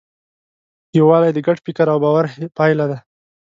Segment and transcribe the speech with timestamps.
[0.97, 2.25] یووالی د ګډ فکر او باور
[2.57, 2.97] پایله ده.